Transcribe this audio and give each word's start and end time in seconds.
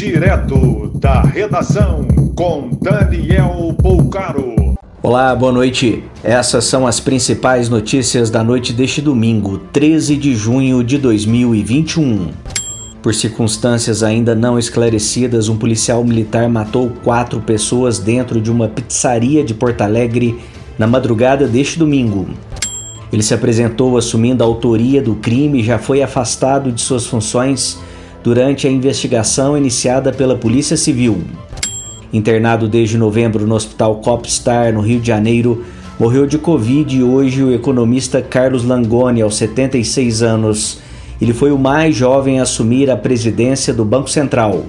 Direto 0.00 0.90
da 0.94 1.20
redação 1.20 2.08
com 2.34 2.70
Daniel 2.80 3.76
Poucaro. 3.82 4.74
Olá, 5.02 5.36
boa 5.36 5.52
noite. 5.52 6.02
Essas 6.24 6.64
são 6.64 6.86
as 6.86 6.98
principais 6.98 7.68
notícias 7.68 8.30
da 8.30 8.42
noite 8.42 8.72
deste 8.72 9.02
domingo, 9.02 9.58
13 9.58 10.16
de 10.16 10.34
junho 10.34 10.82
de 10.82 10.96
2021. 10.96 12.30
Por 13.02 13.14
circunstâncias 13.14 14.02
ainda 14.02 14.34
não 14.34 14.58
esclarecidas, 14.58 15.50
um 15.50 15.58
policial 15.58 16.02
militar 16.02 16.48
matou 16.48 16.90
quatro 17.04 17.38
pessoas 17.42 17.98
dentro 17.98 18.40
de 18.40 18.50
uma 18.50 18.68
pizzaria 18.68 19.44
de 19.44 19.52
Porto 19.52 19.82
Alegre 19.82 20.40
na 20.78 20.86
madrugada 20.86 21.46
deste 21.46 21.78
domingo. 21.78 22.26
Ele 23.12 23.22
se 23.22 23.34
apresentou 23.34 23.98
assumindo 23.98 24.42
a 24.42 24.46
autoria 24.46 25.02
do 25.02 25.16
crime 25.16 25.60
e 25.60 25.62
já 25.62 25.78
foi 25.78 26.02
afastado 26.02 26.72
de 26.72 26.80
suas 26.80 27.04
funções 27.04 27.78
durante 28.22 28.66
a 28.66 28.70
investigação 28.70 29.56
iniciada 29.56 30.12
pela 30.12 30.36
Polícia 30.36 30.76
Civil. 30.76 31.22
Internado 32.12 32.68
desde 32.68 32.98
novembro 32.98 33.46
no 33.46 33.54
Hospital 33.54 33.96
Copstar, 33.96 34.72
no 34.72 34.80
Rio 34.80 35.00
de 35.00 35.06
Janeiro, 35.06 35.64
morreu 35.98 36.26
de 36.26 36.38
Covid 36.38 36.96
e 36.96 37.02
hoje 37.02 37.42
o 37.42 37.52
economista 37.52 38.20
Carlos 38.20 38.64
Langoni, 38.64 39.22
aos 39.22 39.36
76 39.36 40.22
anos. 40.22 40.80
Ele 41.20 41.32
foi 41.32 41.52
o 41.52 41.58
mais 41.58 41.94
jovem 41.94 42.40
a 42.40 42.42
assumir 42.42 42.90
a 42.90 42.96
presidência 42.96 43.72
do 43.72 43.84
Banco 43.84 44.10
Central. 44.10 44.64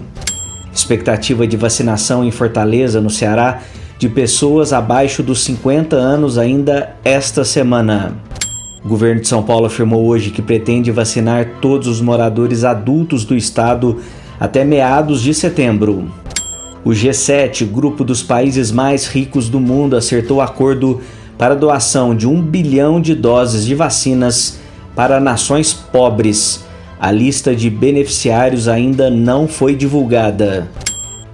Expectativa 0.73 1.48
de 1.48 1.57
vacinação 1.57 2.23
em 2.23 2.31
Fortaleza, 2.31 3.02
no 3.02 3.09
Ceará, 3.09 3.62
de 3.98 4.09
pessoas 4.09 4.73
abaixo 4.73 5.23
dos 5.23 5.43
50 5.43 5.95
anos 5.95 6.38
ainda 6.38 6.95
esta 7.04 7.43
semana. 7.43 8.30
O 8.84 8.88
governo 8.88 9.21
de 9.21 9.27
São 9.27 9.44
Paulo 9.44 9.67
afirmou 9.67 10.05
hoje 10.08 10.31
que 10.31 10.41
pretende 10.41 10.90
vacinar 10.90 11.59
todos 11.62 11.88
os 11.88 12.02
moradores 12.02 12.63
adultos 12.63 13.23
do 13.23 13.35
estado 13.35 14.02
até 14.40 14.63
meados 14.66 15.21
de 15.21 15.35
setembro. 15.35 16.12
O 16.84 16.90
G7, 16.90 17.63
grupo 17.65 18.04
dos 18.04 18.24
países 18.24 18.71
mais 18.71 19.05
ricos 19.05 19.49
do 19.49 19.59
mundo, 19.59 19.96
acertou 19.96 20.41
acordo 20.41 20.99
para 21.37 21.55
doação 21.55 22.15
de 22.15 22.27
um 22.27 22.41
bilhão 22.41 22.99
de 22.99 23.13
doses 23.13 23.65
de 23.65 23.76
vacinas 23.76 24.59
para 24.96 25.20
nações 25.20 25.74
pobres. 25.74 26.65
A 26.99 27.12
lista 27.12 27.55
de 27.55 27.70
beneficiários 27.70 28.68
ainda 28.68 29.12
não 29.12 29.48
foi 29.48 29.76
divulgada. 29.76 30.68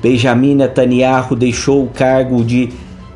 Benjamin 0.01 0.55
Netanyahu 0.55 1.33
deixou 1.33 1.85
o 1.85 1.89
cargo 1.89 2.43
de 2.43 2.69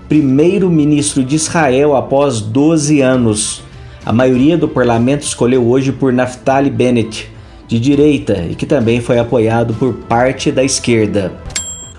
primeiro-ministro 0.08 1.22
de 1.22 1.36
Israel 1.36 1.98
após 1.98 2.40
12 2.40 3.02
anos. 3.02 3.71
A 4.04 4.12
maioria 4.12 4.58
do 4.58 4.68
parlamento 4.68 5.22
escolheu 5.22 5.68
hoje 5.68 5.92
por 5.92 6.12
Naftali 6.12 6.72
Bennett, 6.72 7.30
de 7.68 7.80
direita, 7.80 8.46
e 8.50 8.56
que 8.56 8.66
também 8.66 9.00
foi 9.00 9.20
apoiado 9.20 9.76
por 9.76 9.94
parte 9.94 10.52
da 10.52 10.64
esquerda. 10.64 11.32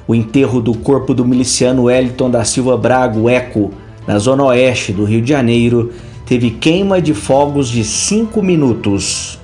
O 0.06 0.12
enterro 0.12 0.60
do 0.60 0.74
corpo 0.74 1.14
do 1.14 1.24
miliciano 1.24 1.84
Wellington 1.84 2.28
da 2.28 2.42
Silva 2.42 2.76
Brago, 2.76 3.28
Eco, 3.28 3.70
na 4.04 4.18
zona 4.18 4.42
oeste 4.42 4.92
do 4.92 5.04
Rio 5.04 5.22
de 5.22 5.28
Janeiro, 5.28 5.92
teve 6.26 6.50
queima 6.50 7.00
de 7.00 7.14
fogos 7.14 7.68
de 7.68 7.84
5 7.84 8.42
minutos. 8.42 9.38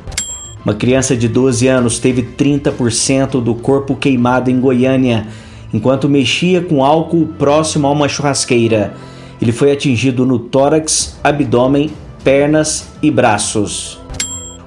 Uma 0.64 0.74
criança 0.74 1.16
de 1.16 1.28
12 1.28 1.68
anos 1.68 2.00
teve 2.00 2.22
30% 2.22 3.40
do 3.40 3.54
corpo 3.54 3.94
queimado 3.94 4.50
em 4.50 4.58
Goiânia 4.58 5.28
enquanto 5.72 6.08
mexia 6.08 6.60
com 6.60 6.84
álcool 6.84 7.28
próximo 7.38 7.86
a 7.86 7.90
uma 7.92 8.08
churrasqueira. 8.08 8.94
Ele 9.40 9.52
foi 9.52 9.70
atingido 9.70 10.26
no 10.26 10.40
tórax, 10.40 11.16
abdômen 11.22 11.90
pernas 12.28 12.90
e 13.02 13.10
braços. 13.10 13.98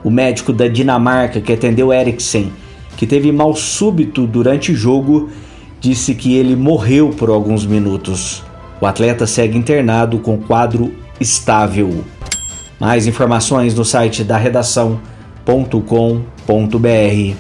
O 0.04 0.10
médico 0.10 0.52
da 0.52 0.68
Dinamarca 0.68 1.40
que 1.40 1.54
atendeu 1.54 1.94
Eriksen, 1.94 2.52
que 2.98 3.06
teve 3.06 3.32
mal 3.32 3.56
súbito 3.56 4.26
durante 4.26 4.72
o 4.72 4.76
jogo, 4.76 5.30
disse 5.80 6.16
que 6.16 6.36
ele 6.36 6.56
morreu 6.56 7.12
por 7.12 7.30
alguns 7.30 7.64
minutos. 7.64 8.44
O 8.82 8.88
atleta 8.88 9.28
segue 9.28 9.60
internado 9.60 10.18
com 10.18 10.40
quadro 10.40 10.92
estável. 11.20 12.04
Mais 12.80 13.06
informações 13.06 13.76
no 13.76 13.86
site 13.86 14.24
da 14.24 14.38
redação.com.br. 14.38 17.36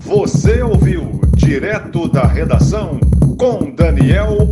Você 0.00 0.60
ouviu 0.60 1.20
direto 1.36 2.08
da 2.08 2.26
redação 2.26 2.98
com 3.38 3.72
Daniel 3.76 4.44